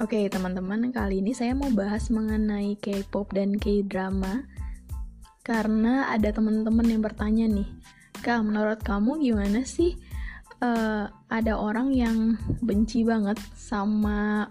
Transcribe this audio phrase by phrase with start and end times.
[0.00, 4.48] Oke, teman-teman, kali ini saya mau bahas mengenai K-pop dan K-drama.
[5.44, 7.68] Karena ada teman-teman yang bertanya nih,
[8.24, 10.00] Kak, menurut kamu gimana sih
[10.64, 14.48] uh, ada orang yang benci banget sama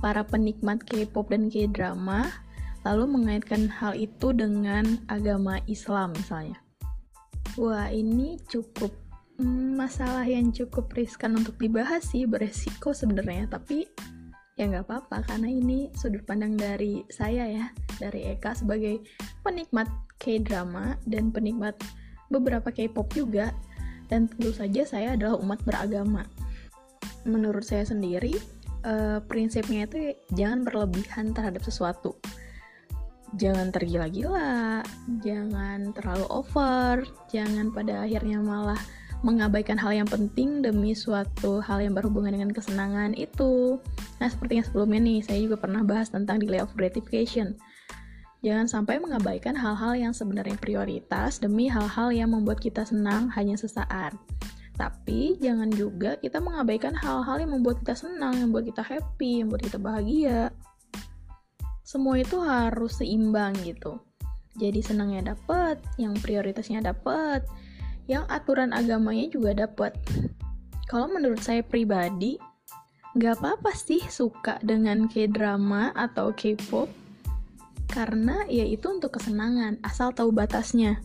[0.00, 2.32] para penikmat K-pop dan K-drama,
[2.88, 6.56] lalu mengaitkan hal itu dengan agama Islam misalnya.
[7.60, 8.96] Wah, ini cukup
[9.44, 13.84] mm, masalah yang cukup riskan untuk dibahas sih, beresiko sebenarnya, tapi
[14.56, 17.64] ya nggak apa-apa karena ini sudut pandang dari saya ya
[18.00, 19.04] dari Eka sebagai
[19.44, 21.76] penikmat K-drama dan penikmat
[22.32, 23.52] beberapa K-pop juga.
[24.06, 26.22] Dan tentu saja saya adalah umat beragama.
[27.26, 28.38] Menurut saya sendiri
[28.86, 32.14] uh, prinsipnya itu jangan berlebihan terhadap sesuatu.
[33.34, 34.86] Jangan tergila-gila
[35.20, 38.78] jangan terlalu over jangan pada akhirnya malah
[39.26, 43.82] mengabaikan hal yang penting demi suatu hal yang berhubungan dengan kesenangan itu.
[44.22, 47.58] Nah, seperti yang sebelumnya nih, saya juga pernah bahas tentang delay of gratification.
[48.46, 54.14] Jangan sampai mengabaikan hal-hal yang sebenarnya prioritas demi hal-hal yang membuat kita senang hanya sesaat.
[54.78, 59.50] Tapi jangan juga kita mengabaikan hal-hal yang membuat kita senang, yang membuat kita happy, yang
[59.50, 60.40] membuat kita bahagia.
[61.82, 63.98] Semua itu harus seimbang gitu.
[64.54, 67.42] Jadi senangnya dapat, yang prioritasnya dapat,
[68.06, 69.94] yang aturan agamanya juga dapat.
[70.86, 72.38] Kalau menurut saya pribadi,
[73.18, 76.86] nggak apa-apa sih suka dengan K-drama atau K-pop,
[77.90, 81.02] karena ya itu untuk kesenangan, asal tahu batasnya.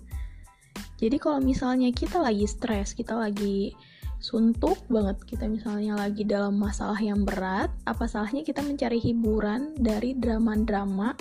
[1.01, 3.73] Jadi kalau misalnya kita lagi stres, kita lagi
[4.21, 10.13] suntuk banget, kita misalnya lagi dalam masalah yang berat, apa salahnya kita mencari hiburan dari
[10.13, 11.17] drama-drama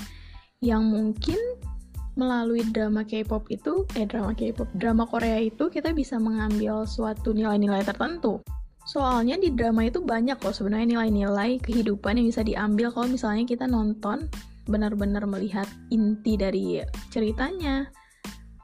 [0.60, 1.40] yang mungkin
[2.20, 7.80] melalui drama K-pop itu, eh drama K-pop, drama Korea itu kita bisa mengambil suatu nilai-nilai
[7.80, 8.44] tertentu.
[8.84, 13.64] Soalnya di drama itu banyak loh sebenarnya nilai-nilai kehidupan yang bisa diambil kalau misalnya kita
[13.64, 14.28] nonton
[14.68, 17.88] benar-benar melihat inti dari ceritanya.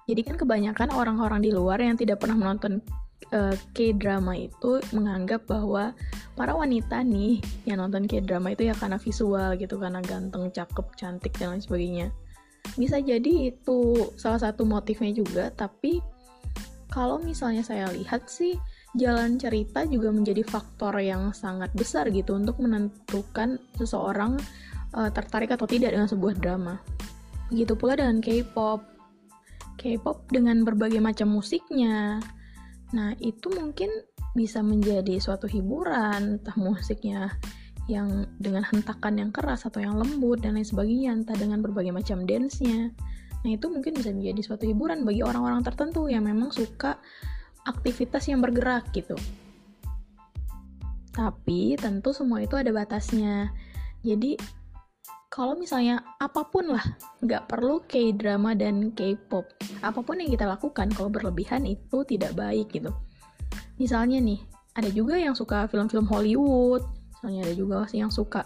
[0.06, 2.84] Jadi kan kebanyakan orang-orang di luar yang tidak pernah menonton
[3.34, 5.96] uh, K-drama itu menganggap bahwa
[6.38, 11.34] para wanita nih yang nonton K-drama itu ya karena visual gitu, karena ganteng, cakep, cantik
[11.40, 12.08] dan lain sebagainya
[12.74, 16.02] bisa jadi itu salah satu motifnya juga tapi
[16.90, 18.58] kalau misalnya saya lihat sih
[18.96, 24.40] jalan cerita juga menjadi faktor yang sangat besar gitu untuk menentukan seseorang
[24.96, 26.80] uh, tertarik atau tidak dengan sebuah drama.
[27.52, 28.80] Begitu pula dengan K-pop.
[29.76, 32.18] K-pop dengan berbagai macam musiknya.
[32.96, 33.92] Nah, itu mungkin
[34.32, 37.36] bisa menjadi suatu hiburan, entah musiknya
[37.86, 42.26] yang dengan hentakan yang keras atau yang lembut dan lain sebagainya entah dengan berbagai macam
[42.26, 42.90] dance-nya.
[43.46, 46.98] Nah itu mungkin bisa menjadi suatu hiburan bagi orang-orang tertentu yang memang suka
[47.62, 49.14] aktivitas yang bergerak gitu.
[51.14, 53.54] Tapi tentu semua itu ada batasnya.
[54.02, 54.34] Jadi
[55.30, 56.82] kalau misalnya apa pun lah
[57.22, 59.46] nggak perlu K-drama dan K-pop
[59.84, 62.90] apa pun yang kita lakukan kalau berlebihan itu tidak baik gitu.
[63.78, 64.40] Misalnya nih
[64.74, 68.44] ada juga yang suka film-film Hollywood misalnya ada juga sih yang suka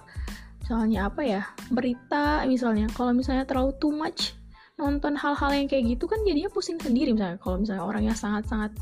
[0.63, 1.43] misalnya apa ya
[1.75, 4.39] berita misalnya kalau misalnya terlalu too much
[4.79, 8.73] nonton hal-hal yang kayak gitu kan jadinya pusing sendiri misalnya kalau misalnya orang yang sangat-sangat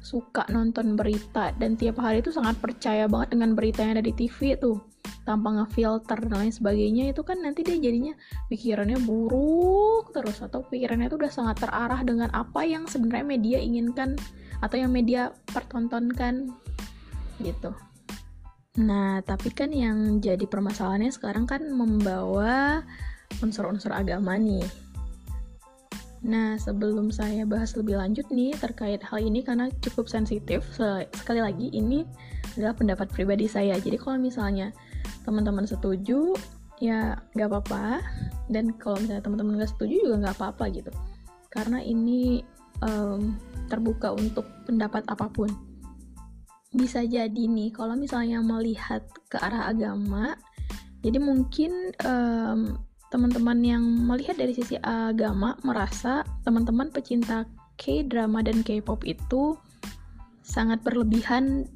[0.00, 4.12] suka nonton berita dan tiap hari itu sangat percaya banget dengan berita yang ada di
[4.16, 4.82] TV tuh
[5.22, 8.14] tanpa ngefilter dan lain sebagainya itu kan nanti dia jadinya
[8.50, 14.18] pikirannya buruk terus atau pikirannya itu udah sangat terarah dengan apa yang sebenarnya media inginkan
[14.64, 16.50] atau yang media pertontonkan
[17.38, 17.74] gitu.
[18.80, 22.80] Nah, tapi kan yang jadi permasalahannya sekarang kan membawa
[23.44, 24.64] unsur-unsur agama nih.
[26.24, 30.64] Nah, sebelum saya bahas lebih lanjut nih terkait hal ini karena cukup sensitif,
[31.12, 32.08] sekali lagi ini
[32.56, 33.76] adalah pendapat pribadi saya.
[33.76, 34.72] Jadi kalau misalnya
[35.28, 36.32] teman-teman setuju,
[36.80, 38.00] ya nggak apa-apa.
[38.48, 40.92] Dan kalau misalnya teman-teman nggak setuju juga nggak apa-apa gitu.
[41.52, 42.40] Karena ini
[42.80, 43.36] um,
[43.68, 45.71] terbuka untuk pendapat apa pun
[46.72, 50.36] bisa jadi nih kalau misalnya melihat ke arah agama
[51.02, 52.80] jadi mungkin um,
[53.12, 57.44] teman-teman yang melihat dari sisi agama merasa teman-teman pecinta
[57.76, 59.58] K-drama dan K-pop itu
[60.40, 61.68] sangat berlebihan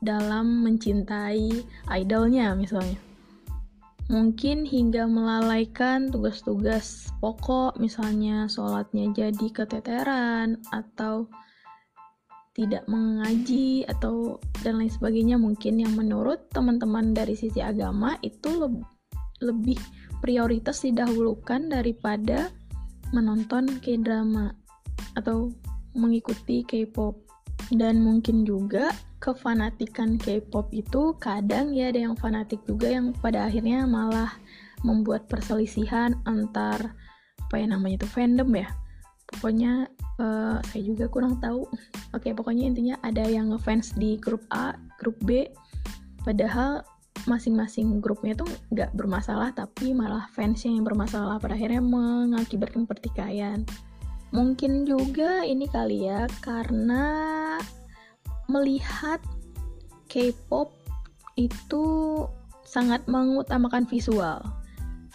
[0.00, 2.96] dalam mencintai idolnya misalnya.
[4.08, 11.28] Mungkin hingga melalaikan tugas-tugas pokok misalnya sholatnya jadi keteteran atau
[12.58, 18.82] tidak mengaji atau dan lain sebagainya mungkin yang menurut teman-teman dari sisi agama itu le
[19.38, 19.78] lebih
[20.18, 22.50] prioritas didahulukan daripada
[23.14, 24.50] menonton K-drama
[25.14, 25.54] atau
[25.94, 27.14] mengikuti K-pop.
[27.68, 28.90] dan mungkin juga
[29.20, 34.34] kefanatikan K-pop itu kadang ya ada yang fanatik juga yang pada akhirnya malah
[34.82, 36.96] membuat perselisihan antar
[37.44, 38.72] apa ya namanya itu fandom ya
[39.28, 39.86] pokoknya
[40.18, 41.68] uh, saya juga kurang tahu.
[42.16, 45.48] Oke pokoknya intinya ada yang ngefans di grup A grup B.
[46.24, 46.84] Padahal
[47.26, 51.36] masing-masing grupnya itu nggak bermasalah tapi malah fansnya yang bermasalah.
[51.38, 53.62] Pada akhirnya mengakibatkan pertikaian.
[54.28, 57.56] Mungkin juga ini kali ya karena
[58.48, 59.20] melihat
[60.08, 60.72] K-pop
[61.36, 61.84] itu
[62.64, 64.40] sangat mengutamakan visual.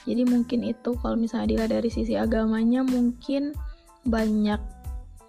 [0.03, 3.53] Jadi mungkin itu kalau misalnya dilihat dari sisi agamanya mungkin
[4.03, 4.59] banyak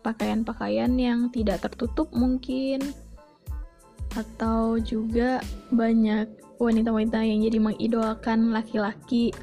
[0.05, 2.83] pakaian-pakaian yang tidak tertutup mungkin.
[4.15, 5.43] Atau juga
[5.75, 9.35] banyak wanita-wanita yang jadi mengidolakan laki-laki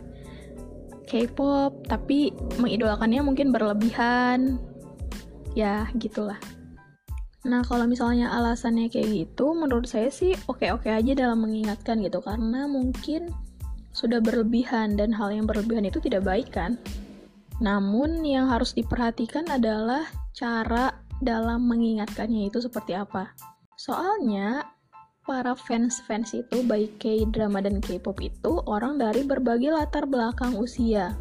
[1.11, 4.55] K-pop tapi mengidolakannya mungkin berlebihan.
[5.51, 6.39] Ya gitulah.
[7.43, 12.69] Nah, kalau misalnya alasannya kayak gitu, menurut saya sih oke-oke aja dalam mengingatkan gitu, karena
[12.69, 13.33] mungkin
[13.91, 16.79] sudah berlebihan dan hal yang berlebihan itu tidak baik kan.
[17.61, 23.31] Namun yang harus diperhatikan adalah cara dalam mengingatkannya itu seperti apa.
[23.77, 24.65] Soalnya
[25.21, 31.13] para fans-fans itu baik K-drama dan K-pop itu orang dari berbagai latar belakang usia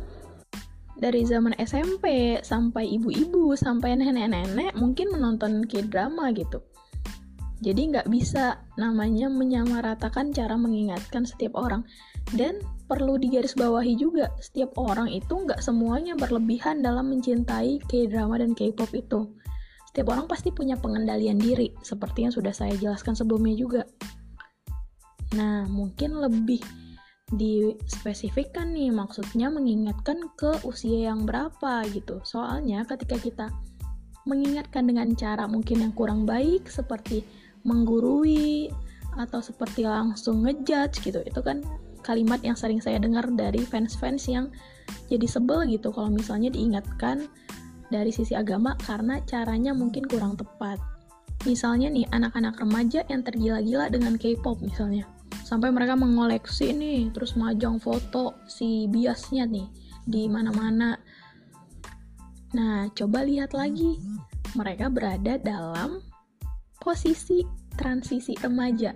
[1.00, 6.60] dari zaman SMP sampai ibu-ibu sampai nenek-nenek mungkin menonton K-drama gitu.
[7.60, 11.84] Jadi nggak bisa namanya menyamaratakan cara mengingatkan setiap orang.
[12.32, 12.60] Dan
[12.90, 19.30] perlu digarisbawahi juga, setiap orang itu nggak semuanya berlebihan dalam mencintai K-drama dan K-pop itu.
[19.94, 23.82] Setiap orang pasti punya pengendalian diri, seperti yang sudah saya jelaskan sebelumnya juga.
[25.38, 26.58] Nah, mungkin lebih
[27.30, 33.46] dispesifikkan nih maksudnya mengingatkan ke usia yang berapa gitu soalnya ketika kita
[34.26, 37.22] mengingatkan dengan cara mungkin yang kurang baik seperti
[37.62, 38.66] menggurui
[39.14, 41.62] atau seperti langsung ngejudge gitu itu kan
[42.00, 44.48] kalimat yang sering saya dengar dari fans-fans yang
[45.06, 47.30] jadi sebel gitu kalau misalnya diingatkan
[47.90, 50.78] dari sisi agama karena caranya mungkin kurang tepat.
[51.48, 55.08] Misalnya nih anak-anak remaja yang tergila-gila dengan K-pop misalnya.
[55.42, 59.66] Sampai mereka mengoleksi nih terus majang foto si biasnya nih
[60.06, 60.94] di mana-mana.
[62.54, 63.98] Nah coba lihat lagi.
[64.50, 66.02] Mereka berada dalam
[66.82, 67.46] posisi
[67.78, 68.94] transisi remaja.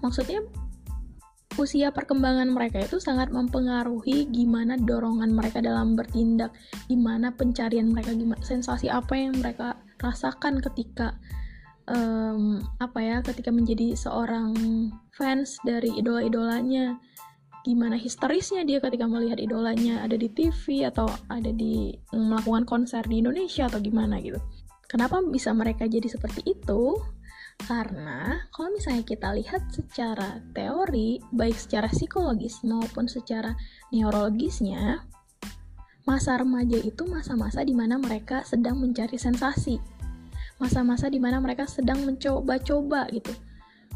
[0.00, 0.63] Maksudnya
[1.56, 6.50] usia perkembangan mereka itu sangat mempengaruhi gimana dorongan mereka dalam bertindak,
[6.90, 11.14] gimana pencarian mereka, gimana sensasi apa yang mereka rasakan ketika
[11.88, 14.54] um, apa ya ketika menjadi seorang
[15.14, 16.98] fans dari idola-idolanya
[17.64, 23.24] gimana histerisnya dia ketika melihat idolanya ada di TV atau ada di melakukan konser di
[23.24, 24.36] Indonesia atau gimana gitu.
[24.84, 27.00] Kenapa bisa mereka jadi seperti itu?
[27.62, 33.54] Karena kalau misalnya kita lihat secara teori, baik secara psikologis maupun secara
[33.94, 35.06] neurologisnya,
[36.04, 39.80] masa remaja itu masa-masa di mana mereka sedang mencari sensasi.
[40.60, 43.32] Masa-masa di mana mereka sedang mencoba-coba gitu.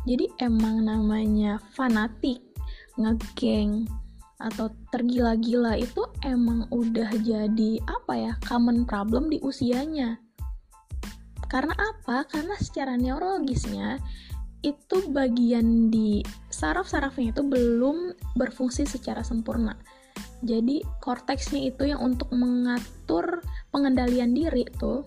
[0.09, 2.41] Jadi emang namanya fanatik
[2.97, 3.87] ngegeng
[4.39, 10.23] atau tergila-gila itu emang udah jadi apa ya common problem di usianya
[11.49, 12.29] karena apa?
[12.29, 13.99] Karena secara neurologisnya
[14.61, 16.21] itu bagian di
[16.53, 19.79] saraf-sarafnya itu belum berfungsi secara sempurna.
[20.43, 23.43] Jadi korteksnya itu yang untuk mengatur
[23.75, 25.07] pengendalian diri tuh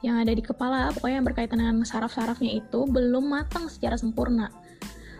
[0.00, 4.48] yang ada di kepala, pokoknya yang berkaitan dengan saraf-sarafnya itu belum matang secara sempurna.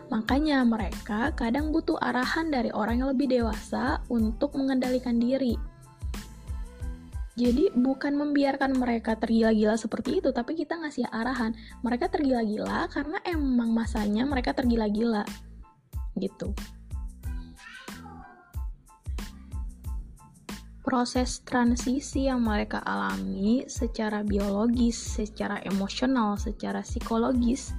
[0.09, 5.54] Makanya mereka kadang butuh arahan dari orang yang lebih dewasa untuk mengendalikan diri.
[7.40, 11.56] Jadi bukan membiarkan mereka tergila-gila seperti itu, tapi kita ngasih arahan.
[11.80, 15.25] Mereka tergila-gila karena emang masanya mereka tergila-gila.
[16.20, 16.52] Gitu.
[20.90, 27.70] proses transisi yang mereka alami secara biologis, secara emosional, secara psikologis.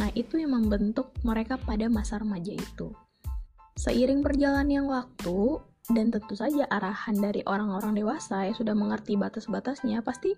[0.00, 2.96] Nah, itu yang membentuk mereka pada masa remaja itu.
[3.76, 5.60] Seiring berjalannya waktu
[5.92, 10.34] dan tentu saja arahan dari orang-orang dewasa yang sudah mengerti batas-batasnya, pasti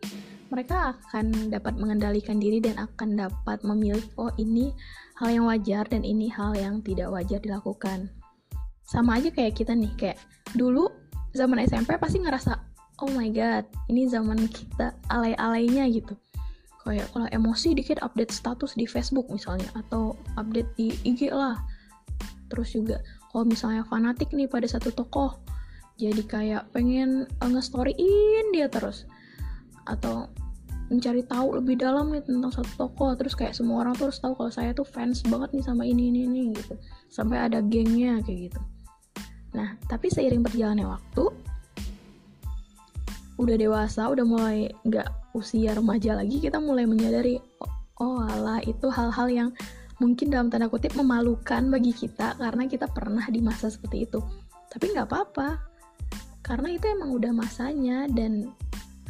[0.52, 4.76] mereka akan dapat mengendalikan diri dan akan dapat memilih oh ini
[5.16, 8.12] hal yang wajar dan ini hal yang tidak wajar dilakukan.
[8.84, 10.18] Sama aja kayak kita nih, kayak
[10.56, 10.88] dulu
[11.36, 12.56] zaman SMP pasti ngerasa
[13.04, 16.14] oh my god ini zaman kita alay-alaynya gitu
[16.82, 21.60] kayak kalau emosi dikit update status di Facebook misalnya atau update di IG lah
[22.48, 22.96] terus juga
[23.30, 25.36] kalau misalnya fanatik nih pada satu tokoh
[25.98, 29.04] jadi kayak pengen nge-storyin dia terus.
[29.82, 30.30] Atau
[30.88, 34.32] mencari tahu lebih dalam nih tentang satu tokoh terus kayak semua orang tuh harus tahu
[34.38, 36.78] kalau saya tuh fans banget nih sama ini ini ini gitu.
[37.10, 38.60] Sampai ada gengnya kayak gitu.
[39.58, 41.24] Nah tapi seiring berjalannya waktu
[43.38, 47.70] udah dewasa udah mulai nggak usia remaja lagi kita mulai menyadari oh,
[48.02, 49.50] oh alah itu hal-hal yang
[49.98, 54.22] mungkin dalam tanda kutip memalukan bagi kita karena kita pernah di masa seperti itu
[54.70, 55.58] tapi nggak apa-apa
[56.42, 58.50] karena itu emang udah masanya dan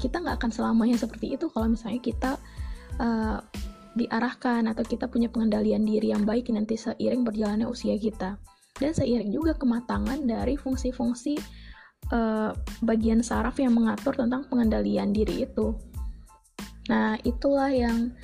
[0.00, 2.30] kita nggak akan selamanya seperti itu kalau misalnya kita
[2.99, 3.38] uh,
[3.99, 8.38] diarahkan atau kita punya pengendalian diri yang baik nanti seiring berjalannya usia kita
[8.78, 11.35] dan seiring juga kematangan dari fungsi-fungsi
[12.14, 12.54] uh,
[12.87, 15.75] bagian saraf yang mengatur tentang pengendalian diri itu.
[16.88, 18.14] Nah, itulah yang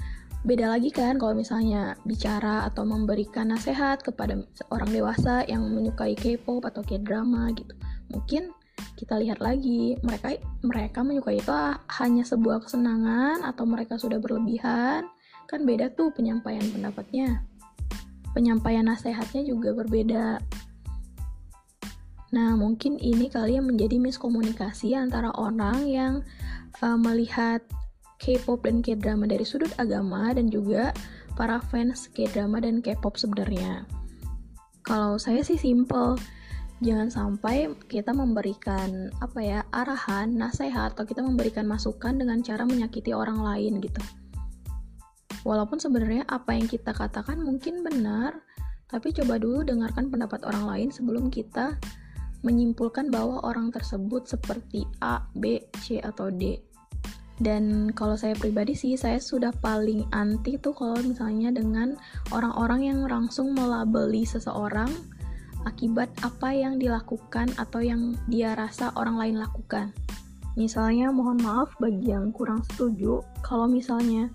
[0.44, 6.68] beda lagi kan kalau misalnya bicara atau memberikan nasihat kepada orang dewasa yang menyukai K-pop
[6.68, 7.72] atau K-drama gitu.
[8.12, 8.52] Mungkin
[9.00, 11.50] kita lihat lagi mereka mereka menyukai itu
[11.96, 15.08] hanya sebuah kesenangan atau mereka sudah berlebihan?
[15.48, 17.40] Kan beda tuh penyampaian pendapatnya.
[18.36, 20.44] Penyampaian nasihatnya juga berbeda.
[22.36, 26.14] Nah mungkin ini kali yang menjadi miskomunikasi antara orang yang
[26.84, 27.64] uh, melihat
[28.24, 30.96] K-pop dan K-drama dari sudut agama dan juga
[31.36, 33.84] para fans K-drama dan K-pop sebenarnya
[34.84, 36.20] kalau saya sih simple
[36.84, 43.16] jangan sampai kita memberikan apa ya arahan, nasihat atau kita memberikan masukan dengan cara menyakiti
[43.16, 44.04] orang lain gitu.
[45.48, 48.44] Walaupun sebenarnya apa yang kita katakan mungkin benar,
[48.92, 51.80] tapi coba dulu dengarkan pendapat orang lain sebelum kita
[52.44, 56.60] menyimpulkan bahwa orang tersebut seperti A, B, C atau D.
[57.42, 61.98] Dan kalau saya pribadi sih, saya sudah paling anti tuh kalau misalnya dengan
[62.30, 64.86] orang-orang yang langsung melabeli seseorang
[65.66, 69.90] akibat apa yang dilakukan atau yang dia rasa orang lain lakukan.
[70.54, 74.30] Misalnya, mohon maaf bagi yang kurang setuju, kalau misalnya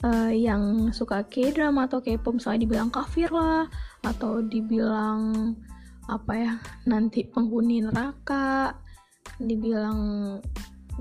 [0.00, 3.68] uh, yang suka K-drama atau K-pop misalnya dibilang kafir lah,
[4.00, 5.52] atau dibilang
[6.08, 6.52] apa ya,
[6.88, 8.72] nanti penghuni neraka,
[9.36, 10.40] dibilang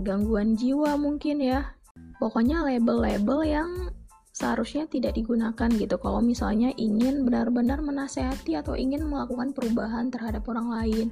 [0.02, 1.76] gangguan jiwa mungkin ya.
[2.20, 3.70] Pokoknya label-label yang
[4.36, 5.96] seharusnya tidak digunakan gitu.
[5.96, 11.08] Kalau misalnya ingin benar-benar menasehati atau ingin melakukan perubahan terhadap orang lain.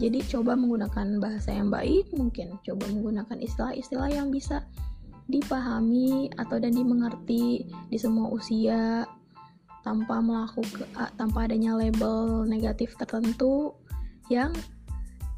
[0.00, 2.56] Jadi coba menggunakan bahasa yang baik mungkin.
[2.64, 4.64] Coba menggunakan istilah-istilah yang bisa
[5.28, 9.04] dipahami atau dan dimengerti di semua usia
[9.82, 10.86] tanpa melakukan
[11.18, 13.74] tanpa adanya label negatif tertentu
[14.30, 14.54] yang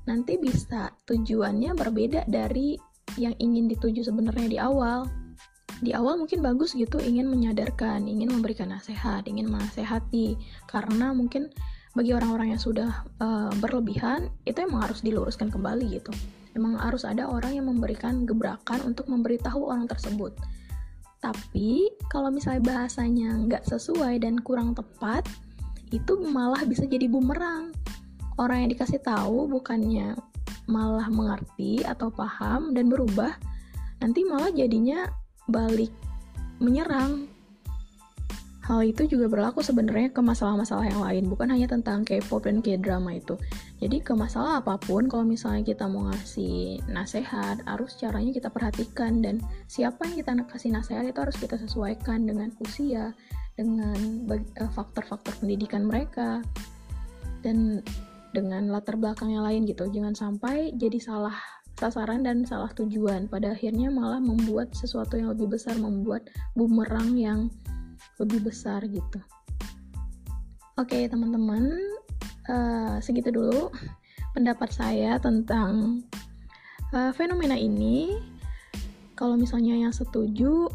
[0.05, 2.77] nanti bisa tujuannya berbeda dari
[3.21, 5.09] yang ingin dituju sebenarnya di awal
[5.83, 10.39] di awal mungkin bagus gitu ingin menyadarkan, ingin memberikan nasihat, ingin menasehati
[10.71, 11.51] karena mungkin
[11.95, 16.11] bagi orang-orang yang sudah uh, berlebihan itu emang harus diluruskan kembali gitu.
[16.55, 20.35] Emang harus ada orang yang memberikan gebrakan untuk memberitahu orang tersebut.
[21.19, 25.27] Tapi kalau misalnya bahasanya nggak sesuai dan kurang tepat,
[25.91, 27.75] itu malah bisa jadi bumerang.
[28.35, 30.19] Orang yang dikasih tahu bukannya
[30.67, 33.37] malah mengerti atau paham dan berubah,
[34.01, 35.07] nanti malah jadinya
[35.47, 35.93] balik
[36.59, 37.29] menyerang.
[38.65, 43.21] Hal itu juga berlaku sebenarnya ke masalah-masalah yang lain, bukan hanya tentang K-pop dan K-drama
[43.21, 43.37] itu.
[43.77, 49.21] Jadi ke masalah apa pun, kalau misalnya kita mau ngasih nasihat, harus caranya kita perhatikan
[49.21, 49.37] dan
[49.69, 53.13] siapa yang kita kasih nasihat itu harus kita sesuaikan dengan usia,
[53.53, 56.41] dengan eh, faktor-faktor pendidikan mereka,
[57.45, 57.85] dan
[58.35, 59.87] dengan latar belakang yang lain gitu.
[59.87, 61.39] Jangan sampai jadi salah
[61.79, 63.31] sasaran dan salah tujuan.
[63.31, 66.27] Pada akhirnya malah membuat sesuatu yang lebih besar membuat
[66.59, 67.47] bumerang yang
[68.19, 69.23] lebih besar gitu.
[70.75, 71.71] Oke okay, teman-teman
[72.51, 73.71] uh, segitu dulu
[74.35, 76.03] pendapat saya tentang
[76.91, 78.19] uh, fenomena ini.
[79.15, 80.67] Kalau misalnya yang setuju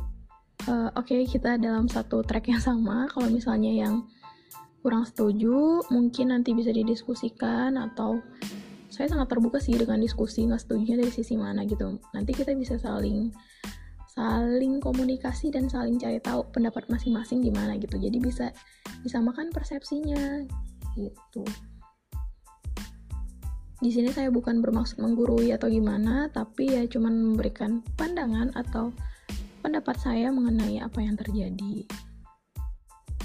[0.71, 3.11] uh, oke okay, kita dalam satu track yang sama.
[3.11, 4.07] Kalau misalnya yang
[4.79, 8.23] kurang setuju mungkin nanti bisa didiskusikan atau
[8.89, 12.01] saya sangat terbuka sih dengan diskusi nggak setuju dari sisi mana gitu.
[12.15, 13.29] Nanti kita bisa saling
[14.09, 17.95] saling komunikasi dan saling cari tahu pendapat masing-masing gimana gitu.
[17.95, 18.51] Jadi bisa
[19.05, 20.43] disamakan persepsinya
[20.97, 21.45] gitu.
[23.79, 28.91] Di sini saya bukan bermaksud menggurui atau gimana tapi ya cuman memberikan pandangan atau
[29.63, 31.87] pendapat saya mengenai apa yang terjadi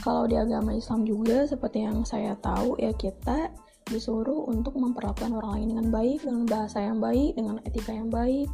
[0.05, 3.49] kalau di agama Islam juga seperti yang saya tahu ya kita
[3.89, 8.49] disuruh untuk memperlakukan orang lain dengan baik, dengan bahasa yang baik, dengan etika yang baik,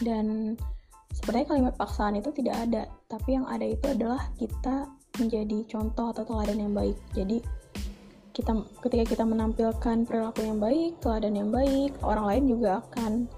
[0.00, 0.56] dan
[1.12, 4.88] sebenarnya kalimat paksaan itu tidak ada, tapi yang ada itu adalah kita
[5.20, 6.96] menjadi contoh atau teladan yang baik.
[7.12, 7.44] Jadi
[8.32, 13.28] kita ketika kita menampilkan perilaku yang baik, teladan yang baik, orang lain juga akan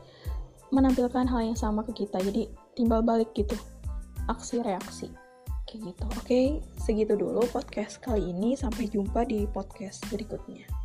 [0.71, 2.23] menampilkan hal yang sama ke kita.
[2.23, 2.47] Jadi
[2.79, 3.59] timbal balik gitu
[4.31, 5.11] aksi reaksi
[5.71, 6.43] kayak gitu Oke,
[6.83, 8.59] segitu dulu podcast kali ini.
[8.59, 10.80] Sampai jumpa di podcast berikutnya.